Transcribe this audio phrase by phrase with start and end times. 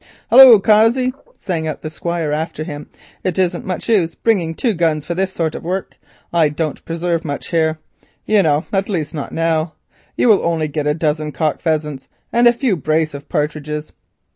[0.31, 0.57] "Hullo!
[0.57, 2.89] Cossey," sang out the Squire after him,
[3.23, 5.95] "it isn't any use bringing your two guns for this sort of work.
[6.33, 7.77] I don't preserve much here,
[8.25, 9.73] you know, at least not now.
[10.15, 13.93] You will only get a dozen cock pheasants and a few brace of partridges."